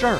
[0.00, 0.18] 事儿。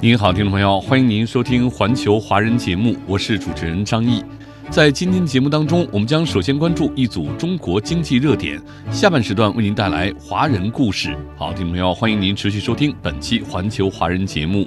[0.00, 4.24] 您好，听众朋友，欢迎您收听环球华人节目，我是主持人张毅。
[4.70, 11.16] 在今天节目当中，我们将首先关注一组中国经济热点，下半时段为您带来华人故事。
[11.36, 14.66] 好，听众朋友，欢迎您持续收听本期环球华人节目，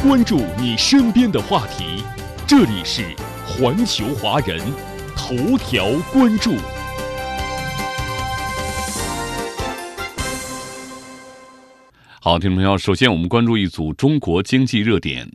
[0.00, 2.04] 关注你身边的话题，
[2.46, 3.02] 这里是
[3.44, 4.60] 环球华人
[5.16, 6.54] 头条关注。
[12.20, 15.30] 好，听众朋友，首先我们关注一组中国经济热点。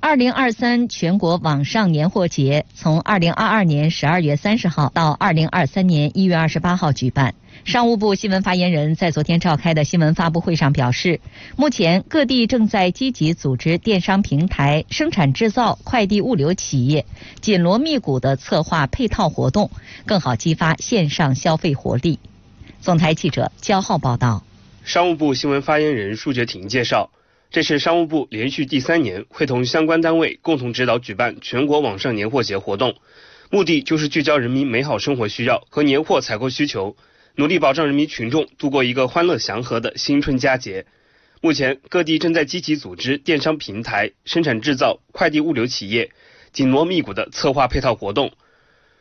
[0.00, 7.32] 二零二三全国网上年货节从二零二二年十二月三十号到二零二三年一月二十八号举办。
[7.64, 11.20] 商务部新闻发言人在昨天召开的新闻发布会上表示，
[11.56, 17.06] 目前各地正在积极组织电商平台、生产制造、快递物流企业
[17.40, 19.70] 紧锣密鼓的策划配套活动，
[20.04, 22.18] 更好激发线上消费活力。
[22.80, 24.42] 总台记者焦浩报道。
[24.84, 27.10] 商务部新闻发言人束觉婷介绍，
[27.50, 32.94] 这是商务部连续第三年会同相关单位共同指导举办全国网上年货节活动，
[33.50, 36.94] 目的就是聚焦人民美好生活需要和年货采购需求，
[37.36, 40.84] 努力保障人民群众度过一个欢乐祥和的新春佳节。
[41.40, 46.10] 目前各地正在积极组织电商平台、生产制造、快递物流企业
[46.52, 48.32] 紧锣密鼓的策划配套活动。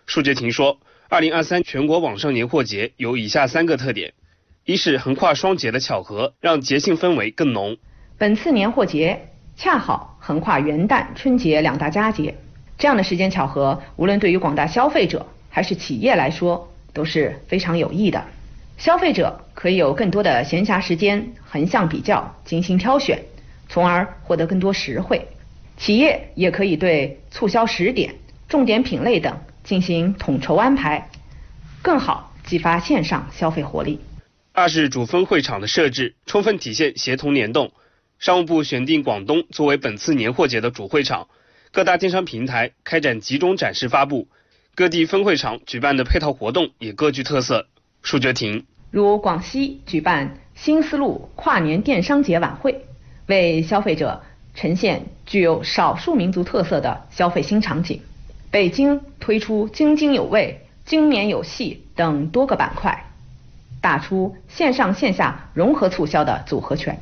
[0.08, 4.14] 束觉婷说，二零二三全国网上年货节有以下三个特点。
[4.66, 7.76] 一是横跨双节的巧合，让节庆氛围更浓。
[8.18, 9.28] 本次年货节
[9.58, 12.34] 恰好横跨元旦、春节两大佳节，
[12.78, 18.24] 这样的时间巧合，无论对于广大消费者还是企业来说都是非常有益的。
[18.78, 23.22] 消费者可以有更多的闲暇时间横向比较、精心挑选，
[23.68, 25.18] 从而获得更多实惠；
[25.76, 28.16] 企业也可以对促销时点、
[28.48, 31.10] 重点品类等进行统筹安排，
[31.82, 34.00] 更好激发线上消费活力。
[34.56, 37.72] 二是主分会场的设置，充分体现协同联动。
[38.20, 41.28] 商务部选定广东作为本次年货节的主会场，
[41.72, 44.28] 各大电商平台开展集中展示发布，
[44.76, 47.66] 各地分会场举办的配套活动也各具特色。
[48.04, 52.86] 束觉婷，如广西举办新丝路跨年电商节晚会，
[53.26, 54.22] 为消费者
[54.54, 58.00] 呈现具有少数民族特色的消费新场景。
[58.52, 63.10] 北京推出津津有味、精绵有戏等多个板块。
[63.84, 66.98] 打出线上线下融合促销的组合拳，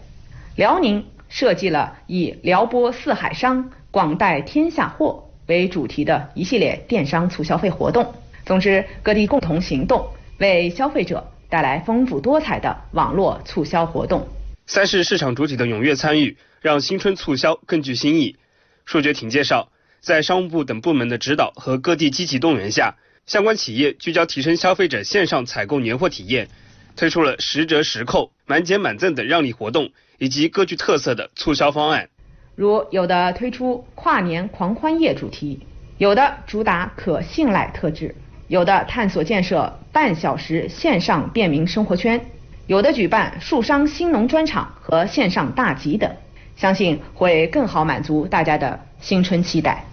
[0.55, 8.11] 辽宁设计了以“撩拨四海商，广带天下货”为主题的一系列电商促消费活动。
[8.47, 10.07] 总之，各地共同行动，
[10.39, 14.27] 为消费者带来丰富多彩的网络促销活动。
[14.65, 18.37] 三是市场主体的踊跃参与，让新春促销更具新意。
[18.85, 22.95] 数觉挺介绍，在商务部等部门的指导和各地积极动员下，
[23.27, 26.47] 相关企业聚焦提升消费者线上采购年货体验。
[26.95, 32.09] 推出了十折十扣、满减满赠等让利活动，以及各具特色的促销方案。
[32.55, 35.59] 如有的推出跨年狂欢夜主题，
[35.97, 38.15] 有的主打可信赖特质，
[38.47, 42.23] 有的探索建设半小时线上便民生活圈，
[42.67, 46.11] 有的举办树商新农专场和线上大集等，
[46.55, 49.85] 相信会更好满足大家的新春期待。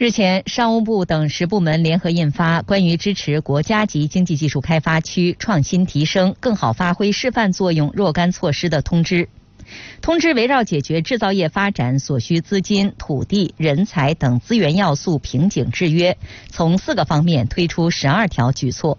[0.00, 9.24] 日前，商务部等十部门联合印发《关于支持国家级经济技术开发区创新提升、更好发挥示范作用若干措施的通知》。
[10.00, 16.16] 通知围绕解决制造业发展所需资金、土地、人才等资源要素瓶颈制约，
[16.48, 18.96] 从四个方面推出十二条举措。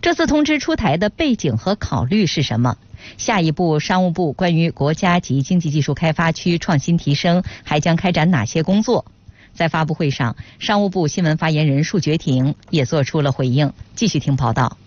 [0.00, 2.78] 这次通知出台的背景和考虑是什么？
[3.18, 9.04] 下一步，商务部关于国家级经济技术开发区创新提升还将开展哪些工作？
[9.54, 13.72] 在发布会上，商务部新闻发言人束觉婷也做出了回应。
[13.94, 14.78] 继续听报道。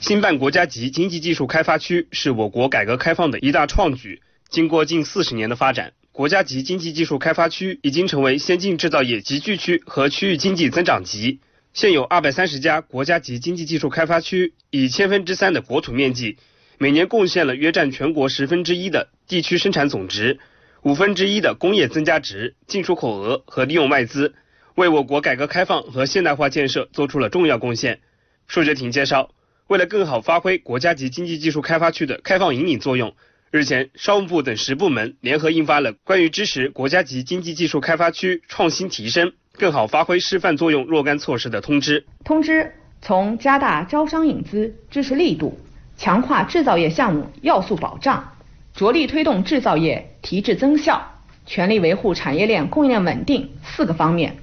[0.00, 4.22] 新办国家级经济技术开发区是我国改革开放的一大创举。
[4.48, 11.40] 经过近四十年的发展，国家级经济技术开发区已经成为先进制造业集聚区和区域经济增长极。
[11.74, 16.38] 现有二百三十家国家级经济技术开发区，以千分之三的国土面积，
[16.78, 20.40] 每年贡献了约占全国十分之一的地区生产总值。
[20.82, 24.34] 五分之一的工业增加值、进出口额和利用外资，
[24.76, 28.00] 为我国改革开放和现代化建设做出了重要贡献。
[28.46, 29.30] 数学亭介绍，
[29.66, 33.14] 为了更好发挥国家级经济技术开发区的开放引领作用，
[33.50, 42.06] 日前，商务部等十部门联合印发了关于支持国家级经济技术开发区创新提升、更好发挥示范作用若干措施的通知。
[42.24, 42.72] 通知
[43.02, 45.58] 从加大招商引资支持力度，
[45.96, 48.32] 强化制造业项目要素保障，
[48.78, 51.04] 着力推动制造业提质增效。
[51.46, 54.36] 全力维护产业链供应链稳定四个方面，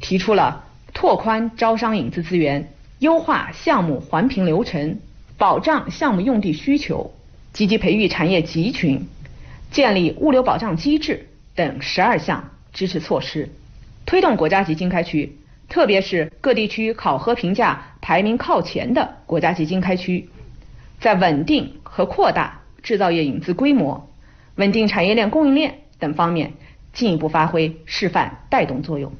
[0.00, 4.98] 提出了拓宽招商引资资源、优化项目环评流程、
[5.36, 7.14] 保障项目用地需求、
[7.52, 9.06] 积极培育产业集群、
[9.70, 13.48] 建立物流保障机制等十二项支持措施，
[14.06, 15.38] 推动国家级经开区，
[15.68, 20.28] 特别是各地区考核评价排名靠前的国家级经开区，
[20.98, 24.08] 在稳定和扩大制造业引资规模、
[24.54, 25.80] 稳定产业链供应链。
[25.98, 26.54] 等方面
[26.94, 29.12] 进一步发挥示范带动作用。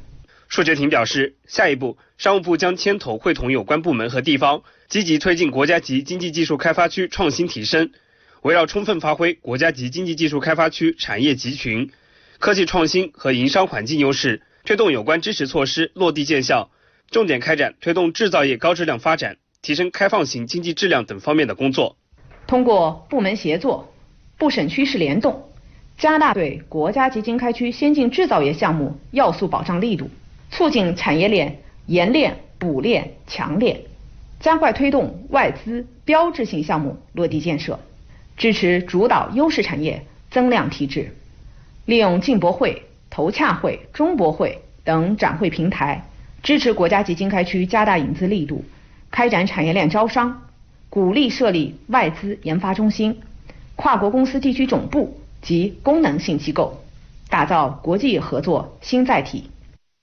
[0.49, 7.91] 束学亭表示，下一步，商务部将牵头会同有关部门和地方，积极推进国家级经济技术开发区创新提升，
[8.41, 11.91] 围绕充分发挥国家级经济技术开发区产业集群、
[12.38, 16.70] 科技创新和营商环境优势，推动有关支持措施落地见效，
[17.11, 21.99] 重点开展推动制造业高质量发展、提升开放型经济质量等方面的工作。
[22.49, 23.93] 通过部门协作、
[24.39, 25.45] 部省区市联动。
[25.99, 30.09] 加大对国家级经开区先进制造业项目要素保障力度，
[30.50, 33.81] 促进产业链延链、补链、强链，
[34.39, 37.81] 加快推动外资标志性项目落地建设，
[38.37, 41.15] 支持主导优势产业增量提质，
[41.85, 46.05] 利用进博会、投洽会、中博会等展会平台，
[46.44, 48.65] 支持国家级经开区加大引资力度，
[49.11, 50.48] 开展产业链招商，
[50.90, 53.20] 鼓励设立外资研发中心、
[53.76, 55.20] 跨国公司地区总部。
[55.40, 56.82] 及功能性机构，
[57.29, 59.49] 打造国际合作新载体。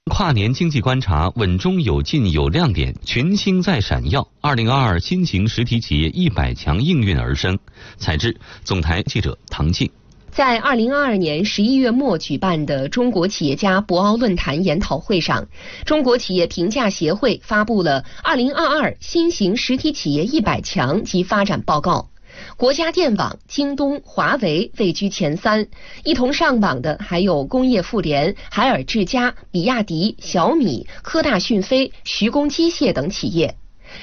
[0.10, 4.26] 跨年经济观察稳中有进有亮点，群星在闪耀。
[4.40, 7.60] 二零二二新型实体企业一百强应运而生。
[7.98, 9.92] 采制总台记者唐静。
[10.36, 15.48] 在二零二二年十一月末举办的中国企业家博鳌论坛研讨会上，
[15.86, 22.10] 中国企业评价协会发布了二零二二新型实体企业一百强及发展报告。
[22.58, 25.66] 国家电网、京东、华为位居前三，
[26.04, 33.56] 一同上榜的还有工业富联、海尔智家、比亚迪、小米、科大讯飞、徐工机械等企业。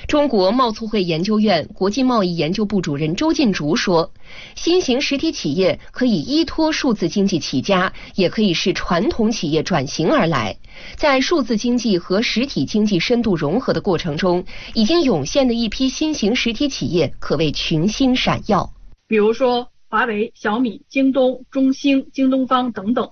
[0.06, 4.12] 中国贸促会研究院国际贸易研究部主任周进竹说
[4.55, 10.56] ：“新型实体企业可以依托数字经济起家，也可以是传统企业转型而来。
[10.97, 14.44] 在数字经济和实体经济深度融合的过程中，
[14.75, 18.73] 已经涌现的一批新型实体企业可谓群星闪耀。
[19.06, 23.11] 比如说华为、小米、京东、中兴、京东方等等。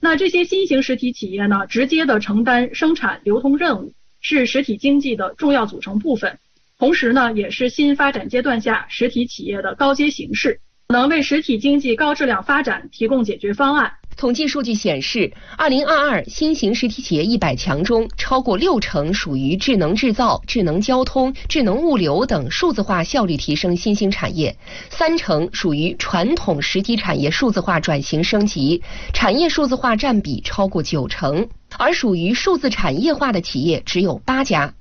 [0.00, 3.92] 那这些新型实体企业呢，直接的承担生产流通任务。”
[4.26, 6.38] 是实体经济的重要组成部分，
[6.78, 13.92] 同时呢，也是新发展阶段下实体企业的高阶形式，能为实体经济高质量发展提供解决方案。
[14.16, 24.56] 统计数据显示，二零二二新型实体企业一百强中，超过六成属于智能制造、智能交通、智能物流等数字化效率提升新兴产业，
[24.88, 28.82] 三成属于传统实体产业数字化转型升级，
[29.12, 31.48] 产业数字化占比超过九成，
[31.78, 34.74] 而属于数字产业化的企业只有八家。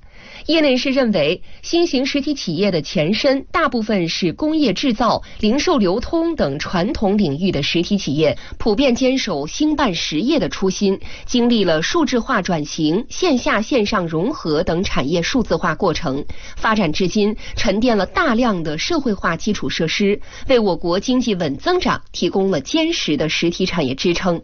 [0.48, 16.26] 业内人士认为，新型实体企业的前身大部分是工业制造、零售流通等传统领域的实体企业，普遍坚守兴办实业的初心，经历了数字化转型、线下线上融合等产业数字化过程，
[16.58, 24.42] 发展至今沉淀了大量的社会化基础设施，为我国经济稳增长提供了坚实的实体产业支撑。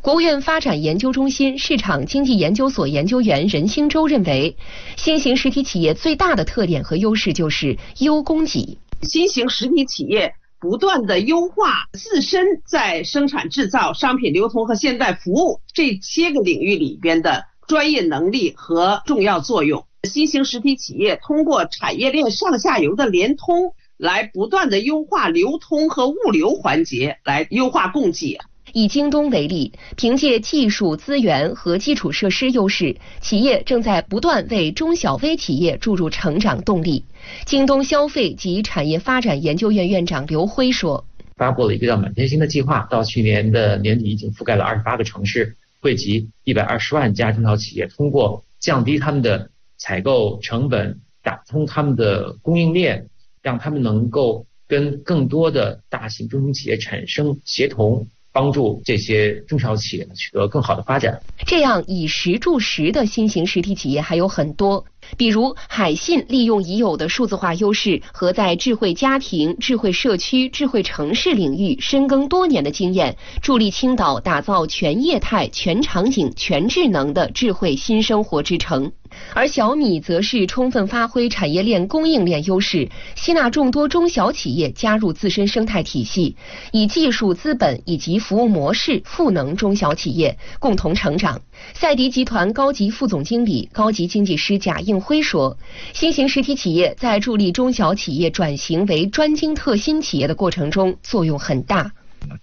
[0.00, 4.56] 国务院发展研究中心市场经济研究所研究员任兴洲认为，
[4.96, 8.78] 新型实体企业最大的特点和优势就是优供给。
[9.02, 19.84] 新型实体企业不断的优化自身在生产制造、商品流通和现代服务这些个领域里边的专业能力和重要作用。
[20.08, 28.38] 新型实体企业通过产业链上下游的联通，来不断的优化流通和物流环节，来优化供给。
[28.72, 37.04] 以京东为例，凭借技术资源和基础设施优势，企业正在不断为中小微企业注入成长动力。
[37.44, 41.04] 京东消费及产业发展研究院院长刘辉说
[41.36, 47.86] ：“发布了一个叫“满天星”的计划，到去年的年底已经覆盖了二十八个城市，惠及一百二十万家中小企业。
[47.86, 53.08] 通过降低他们的采购成本，打通他们的供应链，
[53.42, 58.06] 让他们能够跟更多的大型中型企业产生协同。”
[58.38, 61.20] 帮助这些中小企业取得更好的发展。
[61.44, 64.84] 这样以实助实的新型实体企业还有很多。
[65.16, 78.92] 比如，海信利用已有的数字化优势和在智慧家庭、智慧社区、智慧城市领域深耕多年的经验，助力青岛打造全业态、全场景、全智能的智慧新生活之城。
[79.34, 86.36] 而小米则是充分发挥产业链供应链优势，吸纳众多中小企业加入自身生态体系，
[86.72, 91.40] 以技术、资本以及服务模式赋能中小企业，共同成长。
[91.74, 95.56] 赛迪集团高级副总经理、高级经济师贾应辉说
[95.94, 101.92] ：“新型实体企业在助力中小企业转型为专精特新企业的过程中作用很大，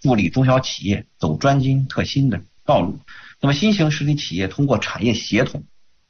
[0.02, 2.98] 助力中小企业走专精特新的道路。
[3.42, 5.64] 那么，新型实体企业通过产业协同。”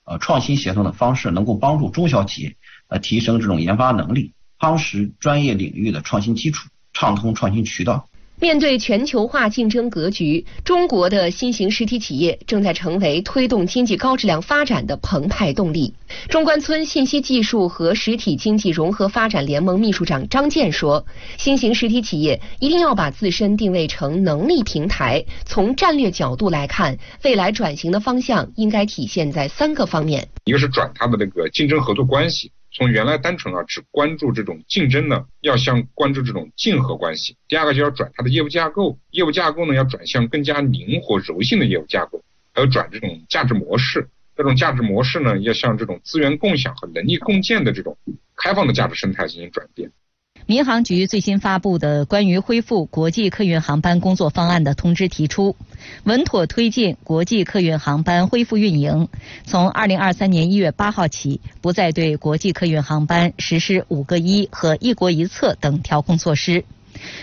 [0.06, 2.56] 呃，创新协同的方式能够帮助中小企业
[2.88, 8.08] 呃提升这种研发能力，夯实专业领域的创新基础，畅通创新渠道。
[8.38, 15.94] 面对全球化竞争格局，中国的新型实体企业正在成为推动经济高质量发展的澎湃动力。
[16.28, 21.06] 中关村信息技术和实体经济融合发展联盟秘书长张健说
[21.40, 25.24] ：“新型实体企业一定要把自身定位成能力平台。
[25.46, 37.38] 从战略角度来看，未来转型的方向应该体现在三个方面：一个是转它的那个竞争合作关系。”从原来单纯啊只关注这种竞争呢，要向关注这种竞合关系。
[37.48, 42.22] 第二个就要转它的业务架构，业务架构呢要转向更加灵活柔性的业务架构，
[42.54, 44.10] 还有转这种价值模式。
[44.36, 47.98] 这种价值模式呢要向这种资源共享和能力共建的这种
[48.36, 49.90] 开放的价值生态进行转变。
[50.48, 55.56] 民航局最新发布的关于恢复国际客运航班工作方案的通知提出，
[56.04, 59.08] 稳妥推进国际客运航班恢复运营。
[59.44, 66.64] 从二零二三年一月八号起，不再对国际客运航班实施“五个一”和“一国一策”等调控措施。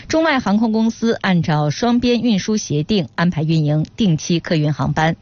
[0.08, 5.14] 中外航空公司按照双边运输协定安排运营定期客运航班。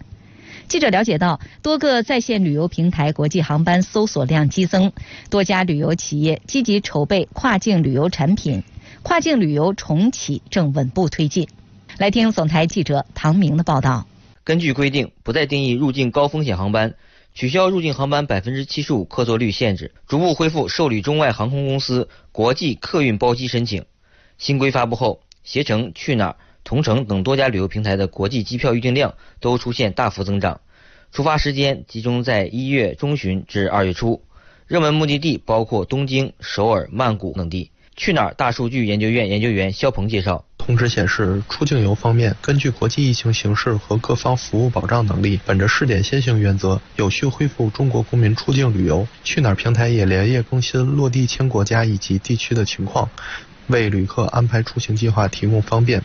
[0.71, 4.93] 记者了解到，多个在线旅游平台国际航班搜索量激增，
[5.29, 8.63] 多家旅游企业积极筹备跨境旅游产品，
[9.03, 11.49] 跨境旅游重启正稳步推进。
[11.99, 14.07] 来听总台记者唐明的报道。
[14.45, 16.95] 根据规定，不再定义入境高风险航班，
[17.35, 23.85] 取消入境航班百分之七十五客座率限制，逐步恢复受理中外航空公司国际客运包机申请。
[24.39, 26.37] 新规发布后，携程、去哪儿。
[26.65, 30.61] 同城等多家旅游平台的国际机票预订量都出现大幅增长，
[31.13, 34.23] 出发时间集中在一月中旬至二月初，
[34.67, 37.71] 热门目的地包括东京、首尔、曼谷等地。
[37.97, 49.07] 去哪儿大数据研究院研究员肖鹏介绍，通知显示，出境游方面，根据国际疫情形势和各方服务保障能力，本着试点先行原则，有序恢复中国公民出境旅游。
[49.23, 53.11] 去哪儿平台也连夜更新落地签国家以及地区的情况，
[53.67, 56.03] 为旅客安排出行计划提供方便。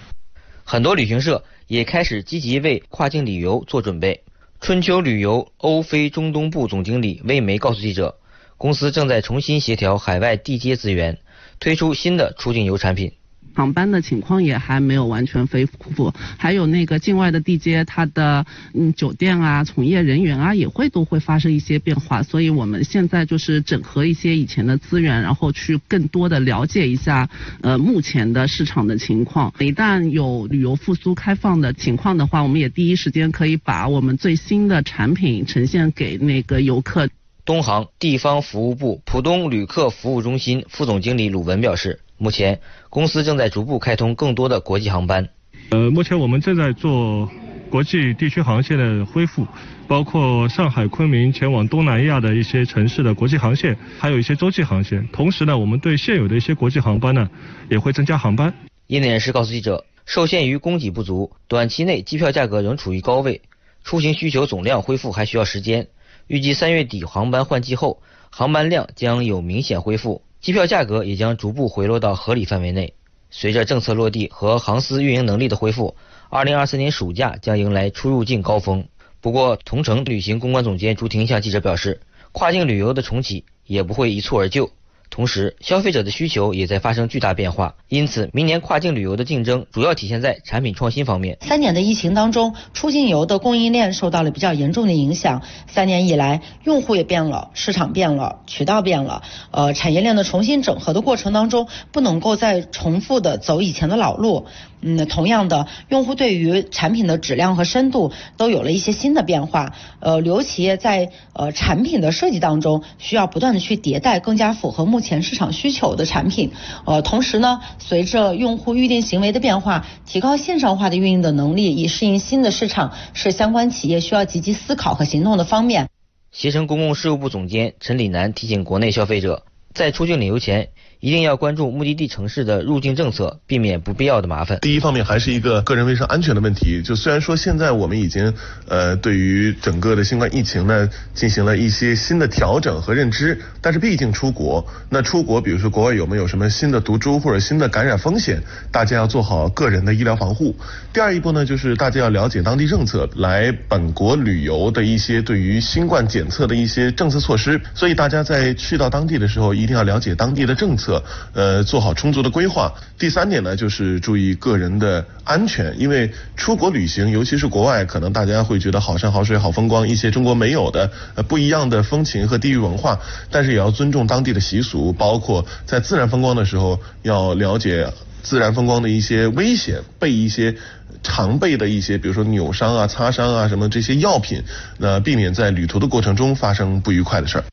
[0.68, 4.24] 很多旅行社也开始积极为跨境旅游做准备。
[4.60, 8.18] 春秋旅游欧非中东部总经理魏梅告诉记者，
[8.58, 11.20] 公司正在重新协调海外地接资源，
[11.60, 13.14] 推出新的出境游产品。
[13.56, 27.30] 航班的情况也还没有完全恢复，还有那个境外的地接，它的嗯酒店啊、从业人员啊也会都会发生一些变化，所以我们现在就是整合一些以前的资源，然后去更多的了解一下
[27.62, 29.54] 呃目前的市场的情况。
[29.60, 37.08] 一旦有旅游复苏开放的情况的话，我们也第一时间可以把我们最新的产品呈现给那个游客。
[37.46, 42.00] 东航地方服务部浦东旅客服务中心副总经理鲁文表示。
[42.18, 45.28] 目前，公司正在逐步开通更多的国际航班。
[45.72, 47.30] 呃，目前我们正在做
[47.70, 49.46] 国际地区航线的恢复，
[49.88, 55.06] 包括上海、昆明前往东南亚的一些城市的国际航线，还有一些洲际航线。
[55.12, 57.30] 同时呢，我们对现有的一些国际航班呢，
[57.70, 58.54] 也会增加航班。
[58.88, 63.42] 业内人士告诉记者，受限于供给不足，短期内机票价格仍处于高位，
[63.84, 65.88] 出行需求总量恢复还需要时间。
[66.28, 70.22] 预计三月底航班换季后，航班量将有明显恢复。
[70.42, 72.94] 机票价格也将逐步回落到合理范围内。
[73.32, 75.96] 随着政策落地和航司运营能力的恢复，
[76.30, 78.88] 二零二四年暑假将迎来出入境高峰。
[79.20, 82.00] 不过，同程旅行公关总监朱婷向记者表示，
[82.32, 84.70] 跨境旅游的重启也不会一蹴而就。
[85.10, 91.38] 同时，消费者的需求也在发生巨大变化，因此，明年跨境旅游的竞争主要体现在产品创新方面。
[91.42, 95.42] 三年的疫情当中，出境游的供应链受到了比较严重的影响。
[95.68, 104.46] 三年以来，用户也变了，市场变了，渠道变了，呃，产业链的重新整合的过程当中，不能够再重复的走以前的老路。
[104.82, 109.74] 嗯，同样的，用户对于产品的质量和深度都有了一些新的变化。
[110.00, 116.52] 呃，旅游企业在呃产品的设计当中，需要不断的去迭代更加符合目前市场需求的产品。
[116.86, 125.90] 呃，同时呢，随着用户预订行为的变化，提高线上化的运营的能力，以适应新的市场，是相关企业需要积极思考和行动的方面。
[126.32, 130.70] 携程公共事务部总监陈李楠提醒国内消费者，在出境旅游前。
[131.06, 134.58] 一定要关注目的地城市的入境政策，避免不必要的麻烦。
[134.62, 136.82] 第一方面还是一个个人卫生安全的问题。
[136.82, 138.34] 就虽然说现在我们已经
[138.68, 150.56] 呃对于整个的新冠疫情呢进行了一些新的调整和认知，但是毕竟出国，那出国比如说国外有没有什么新的毒株或者新的感染风险，大家要做好个人的医疗防护。
[150.92, 157.62] 第二一步呢，就是大家要了解当地政策，来本国旅游的一些对于新冠检测的一些政策措施。
[157.76, 160.95] 所以大家在去到当地的时候，一定要了解当地的政策。
[161.34, 162.74] 呃，做好充足的规划。
[162.98, 173.00] 第三点呢，就是注意个人的安全，因为出国旅行，尤其是国外，可能大家会觉得好山好水好风光，一些中国没有的呃不一样的风情和地域文化，
[173.30, 177.88] 但是也要尊重当地的习俗，包括在自然风光的时候要了解
[178.22, 180.56] 自然风光的一些危险，备一些
[181.04, 184.42] 常备的一些，比如说扭伤啊、擦伤啊什么这些药品，
[184.78, 187.44] 那避免在旅途的过程中发生不愉快的事儿。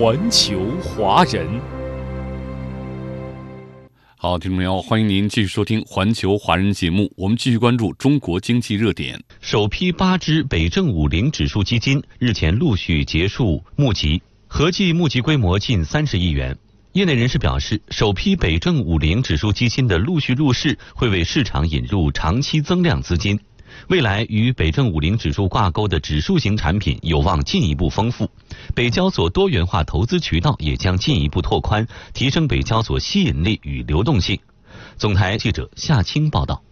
[0.00, 1.46] 环球华人，
[4.16, 7.12] 好，听众朋友，欢迎您继续收听《环球华人》节目。
[7.18, 9.22] 我们继续关注中国经济热点。
[9.42, 16.56] 首批八只北证五零指数基金日前陆续结束募集，合计募集规模近三十亿元。
[16.92, 23.38] 业内人士表示，首批北证五零指数基金的陆续入市，会为市场引入长期增量资金。
[23.88, 28.28] 未来与北证五零指数挂钩的指数型产品有望进一步丰富，
[28.74, 34.38] 北交所多元化投资渠道也将进一步拓宽，提升北交所吸引力与流动性。
[34.96, 36.62] 总台记者夏青报道。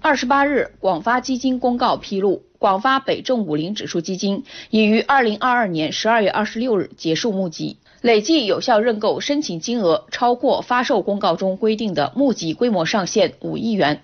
[0.00, 14.02] 二十八日，广发基金公告披露，广发北证五零指数基金已于二零二二年十二月二十六日结束募集，累计有效认购申请金额超过发售公告中规定的募集规模上限五亿元。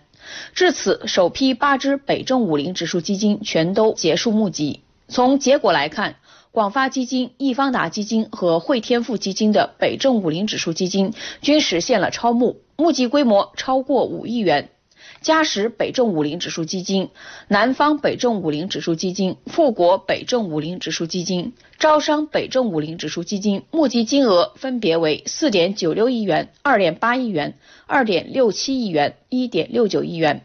[0.54, 4.80] 至此，首批八只北证五零指数基金全都结束募集。
[5.08, 6.16] 从结果来看，
[6.50, 14.71] 广发基金、易方达基金和汇添富基金的北证五零指数基金均实现了超募，募集规模超过五亿元。
[15.22, 17.10] 嘉实北证五零指数基金、
[17.46, 27.54] 南方北证五零指数基金、富国北证五零指数基金、招商北证五零指数基金募集金额分别为四点九六亿元、二点八亿元、
[27.86, 30.42] 二点六七亿元、一点六九亿元。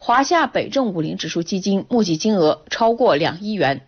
[0.00, 3.86] 华夏北证五零指数基金募集金额超过两亿元。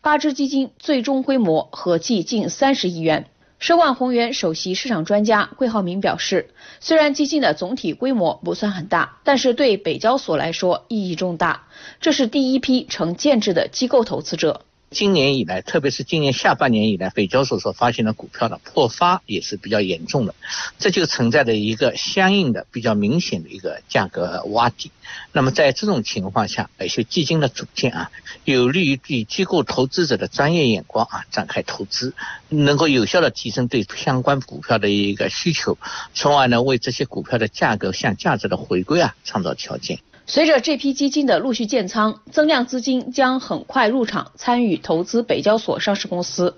[0.00, 3.26] 八只基金最终规模合计近三十亿元。
[3.62, 11.68] 申万宏源首席市场专家桂浩明表示，虽然基金的总体规模不算很大，但是对北交所来说意义重大。
[12.00, 14.62] 这是第一批成建制的机构投资者。
[14.92, 20.34] 今年以来，特别是今年下半年以来，北交所所发行的股票的破发也是比较严重的，
[20.78, 24.90] 这就存在着一个相应的比较明显的一个价格洼地。
[25.32, 28.10] 那么在这种情况下，一些基金的组建啊，
[28.44, 32.14] 有利于对机构投资者的专业眼光啊展开投资，
[32.48, 35.78] 能够有效的提升对相关股票的一个需求，
[36.12, 39.98] 从而呢为这些股票的价格向价值的回归啊创造条件。
[40.26, 46.56] 随着这批基金的陆续建仓，增量资金将很快入场参与投资北交所上市公司。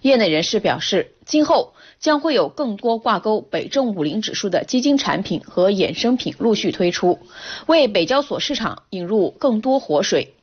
[0.00, 7.20] 业内人士表示，今后将会有更多挂钩北证五零指数的基金产品和衍生品陆续推出，
[7.66, 10.34] 为北交所市场引入更多活水。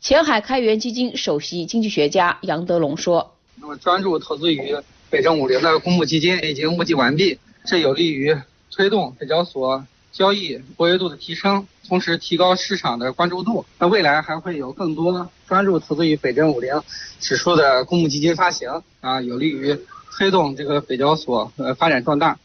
[0.00, 4.76] 前海开源基金首席经济学家杨德龙说：“那么专注投资于
[5.10, 8.36] 北证五零的公募基金已经募集完毕，这有利于
[8.70, 16.82] 推动北交所交易活跃度的提升。”同时提高市场的关注度，那未来还会有更多专注投资于北证五零
[17.18, 19.78] 指数的公募基金发行啊，有利于
[20.18, 22.38] 推动这个北交所呃发展壮大。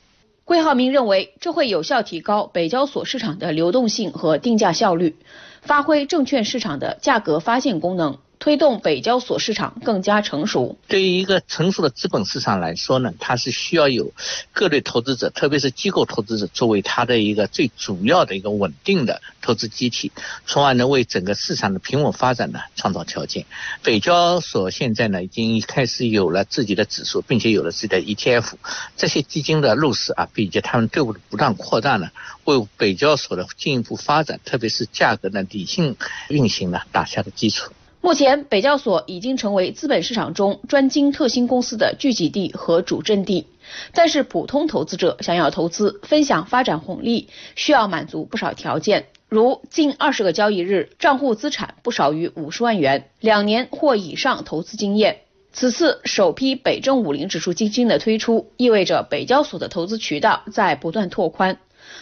[0.46, 5.18] 桂浩明认为，这会有效提高北交所市场的流动性和定价效率，
[5.62, 8.18] 发挥证券市场的价格发现功能。
[8.40, 10.78] 推动北交所市场更加成熟。
[10.88, 14.12] 对于一个成熟的资本市场来说呢，它是需要有
[14.52, 20.12] 各类投资者，特别是机构投资者作为它的一个最主要的一个稳定的投资机体，
[20.46, 23.46] 从而呢为整个市场的平稳发展呢创造条件。
[23.82, 28.54] 北交所现在呢已经开始有了自己的指数，并且有了自己的 ETF，
[28.98, 32.10] 这些基金的入市啊，并且他们队伍的不断扩大呢，
[32.44, 35.96] 为北交所的进一步发展，特别是价格的理性
[36.28, 37.72] 运行呢打下了基础。
[38.06, 43.48] 目前，北交所已经成为资本市场中专精特新公司的聚集地和主阵地。
[43.94, 55.22] 但是，普通投资者想要投资、分享发展红利，需要满足不少条件，如近二十个交易日、账户资产不少于五十万元、两年或以上投资经验。
[55.54, 61.58] 此次首批北证五零指数基金的推出，意味着北交所的投资渠道在不断拓宽，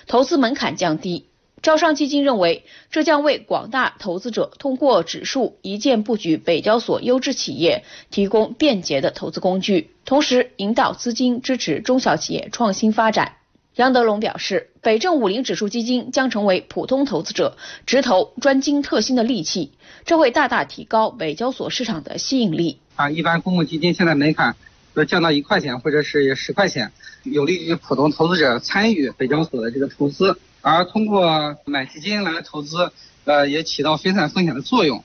[0.08, 1.28] 投资门槛降低。
[1.62, 13.34] 招商基金认为，这将为广大投资者通过指数一键布局北交所优质企业提供便捷的投资工具，同时引导资金支持中小企业创新发展。
[13.76, 19.71] 杨德龙表示，北证五零指数基金将成为普通投资者直投专精特新的利器，
[20.04, 22.80] 这会大大提高北交所市场的吸引力。
[22.95, 24.56] 啊，一般公募基金现在门槛
[24.95, 26.91] 要降到一块钱或者是十块钱，
[27.24, 30.38] 有利于普通投资者参与北交所的这个投资。
[30.62, 32.91] 而通过买基金来投资，
[33.26, 35.04] 呃，也起到分散风险的作用，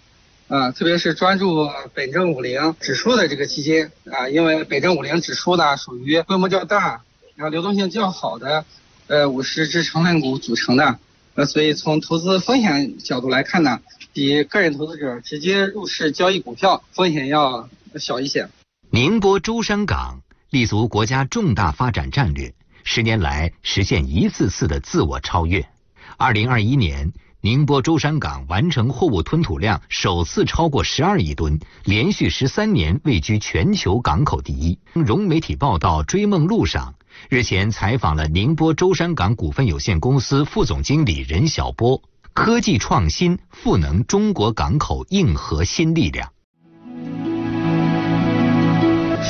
[0.49, 7.01] 啊，特别是专注北证五零指数的这个基金，啊，因为北证五零指数呢属于规模较大，
[7.35, 8.65] 然后流动性较好的，
[9.07, 10.99] 呃，五十只成分股组成的，
[11.35, 13.81] 呃，所以从投资风险角度来看呢，
[14.13, 18.49] 比个人投资者直接入市交易股票风险要小一些。
[18.91, 22.53] 宁波舟山港立足国家重大发展战略。
[22.89, 25.69] 十年来实现一次次的自我超越。
[26.17, 34.79] 二零二一年，宁波舟山港完成货物吞吐量首次超过十二亿吨，连续十三年位居全球港口第一。
[34.93, 36.95] 融媒体报道追梦路上，
[37.29, 42.01] 日前采访了宁波舟山港股份有限公司副总经理任晓波，
[42.33, 46.33] 科技创新赋能中国港口硬核新力量。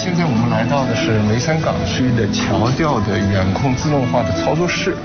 [0.07, 4.97] 现在我们来到的是梅山港区的桥吊的远控自动化的操作室。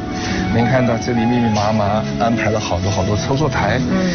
[0.54, 3.82] 您看到这里密密麻麻安排了好多好多操作台。
[3.90, 4.14] 嗯。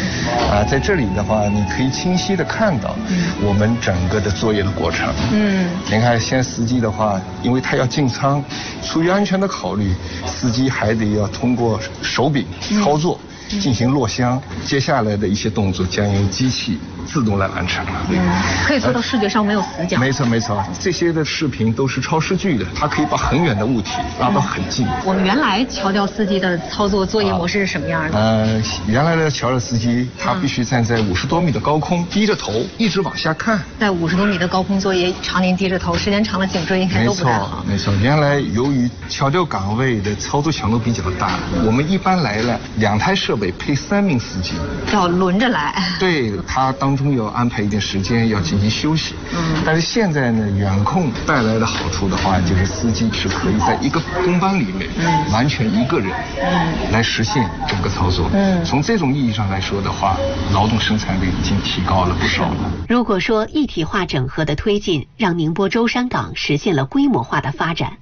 [0.49, 2.95] 啊，在这里的话，你可以清晰的看到
[3.43, 5.13] 我们整个的作业的过程。
[5.33, 5.67] 嗯。
[5.91, 8.41] 您看，现在司机的话，因为他要进仓，
[8.81, 9.93] 出于安全的考虑，
[10.25, 12.45] 司机还得要通过手柄
[12.81, 13.19] 操作。
[13.47, 17.91] 进行落箱，接下来的一些动作将由机器自动来完成了。
[18.09, 18.17] 嗯，
[18.65, 19.97] 可以做到视觉上没有死角。
[19.97, 24.85] 没错没错，这些的视频都是超视距的，它可以把很远的物体拉到很近。
[25.05, 28.19] 我们原来桥吊司机的操作作业模式是什么样的？
[28.19, 33.57] 呃，原来的桥吊司机他必须站在五十多米的高空，低着头一直往下看。
[33.79, 37.63] 在五十多米的高空作业，常年低着头，时间长了颈椎应该都不太好。
[37.65, 43.36] 没错没错，原来由于桥吊岗位的操作强度比较大，我们一般来了两台设。
[43.51, 44.53] 配三名司机，
[44.91, 45.73] 要轮着来。
[45.99, 49.15] 对他当中要安排一点时间，要进行休息。
[49.33, 49.61] 嗯。
[49.65, 58.29] 但是现在呢，远控带来的好处的话，就是司机是可以在一个工班里面，嗯，完全一个人，嗯，来实现整个操作。
[58.33, 58.63] 嗯。
[58.63, 60.17] 从这种意义上来说的话，
[60.53, 62.71] 劳动生产率已经提高了不少了。
[62.89, 67.93] 如果说一体化整合的推进让宁波舟山港实现了规模化的发展。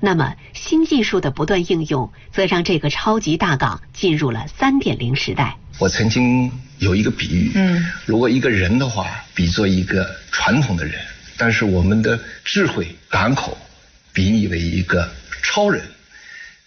[0.00, 5.56] 那么，新技术的不断应用，则让这个超级大港进入了三点零时代。
[5.78, 10.94] 我曾经有一个比喻，嗯，如果一个人的话，比作一个传统的人，
[11.36, 13.56] 但是我们的智慧港口，
[14.12, 15.10] 比拟为一个
[15.42, 15.82] 超人。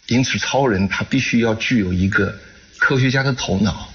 [0.08, 2.36] 因此，超人他必须要具有一个
[2.78, 3.90] 科学家的头脑，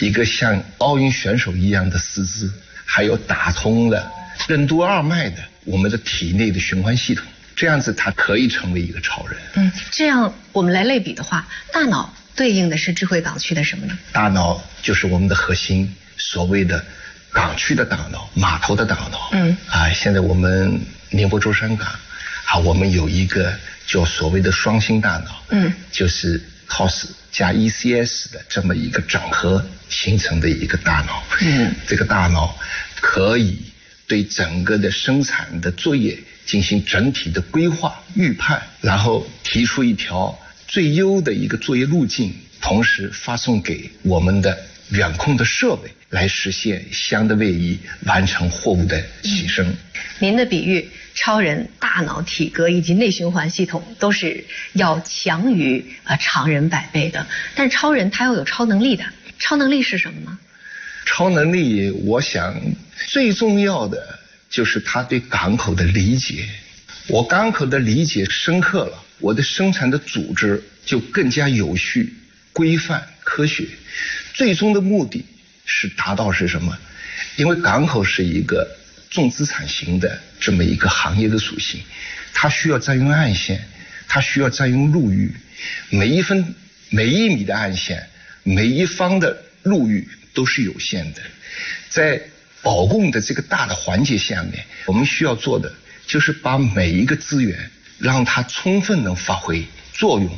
[0.00, 2.50] 一个像奥运选手一样的四肢，
[2.84, 4.10] 还有打通了
[4.48, 7.24] 任督二脉的我们的体内的循环系统。
[7.58, 9.36] 这样子，他可以成为一个超人。
[9.54, 13.98] 嗯，这样我们来类比的话，大脑对应的是智慧港区的什么呢？
[14.12, 16.84] 大脑就是我们的核心，所谓的
[17.32, 19.30] 港区的大脑，码头的大脑。
[19.32, 19.56] 嗯。
[19.68, 21.88] 啊，现在我们宁波舟山港，
[22.46, 23.52] 啊，我们有一个
[23.88, 25.42] 叫所谓的双星大脑。
[25.48, 25.72] 嗯。
[25.90, 31.24] 就是 COS 加 ECS 的这么一个整合形成的一个大脑。
[31.40, 31.74] 嗯。
[31.88, 32.56] 这个大脑
[33.00, 33.58] 可以
[34.08, 36.18] 对整个的生产的作业。
[36.48, 40.34] 进行整体的规划预判，然后提出一条
[40.66, 49.74] 最优的一个作业路径，同时发送给我们的远控的设备，来实现相的位移，完成货物的起升。
[50.20, 54.42] 您的比喻，超人大脑、体格以及内循环系统都是
[54.72, 59.04] 要强于啊常人百倍的，但是超人他要有超能力的，
[59.38, 60.38] 超能力是什么呢？
[61.08, 62.54] 超能力，我想
[63.06, 64.18] 最重要的。
[64.50, 66.48] 就是他对港口的理解，
[67.06, 72.14] 我港口的理解深刻了，我的生产的组织就更加有序、
[72.52, 73.66] 规范、科学。
[74.32, 75.22] 最终的目的
[75.66, 76.76] 是达到是什么？
[77.36, 78.66] 因为港口是一个
[79.10, 81.80] 重资产型的这么一个行业的属性，
[82.32, 83.62] 它需要占用岸线，
[84.08, 85.30] 它需要占用陆域，
[85.90, 86.54] 每一分
[86.88, 88.08] 每一米的岸线，
[88.44, 91.22] 每一方的陆域都是有限的，
[91.88, 92.20] 在。
[92.60, 95.72] 保供的这个大的环节下面，我们需要做的
[96.08, 100.28] 就是把每一个资源让它充分能发挥作用，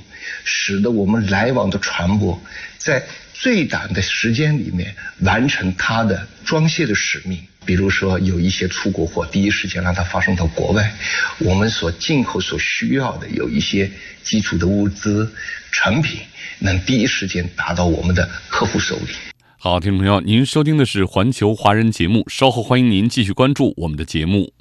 [0.44, 2.38] 使得我们来往的船舶
[2.76, 7.42] 在最短的时间里面完成它的装卸的使命。
[7.64, 10.94] 比如说，有一些出国货，第一时间让它发送到国外，
[11.38, 13.90] 我们所进口所需要的有一些
[14.22, 15.34] 基础的物资、
[15.72, 16.20] 成品，
[16.58, 19.14] 能第一时间达到我们的客户手里。
[19.62, 24.54] 好，听众朋友，您收听的是环球华人节目，稍后欢迎您继续关注我们的节目。